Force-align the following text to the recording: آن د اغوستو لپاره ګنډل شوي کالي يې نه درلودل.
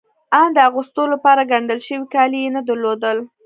آن 0.39 0.49
د 0.53 0.57
اغوستو 0.69 1.03
لپاره 1.13 1.47
ګنډل 1.51 1.79
شوي 1.87 2.05
کالي 2.13 2.39
يې 2.45 2.49
نه 2.55 2.61
درلودل. 2.67 3.17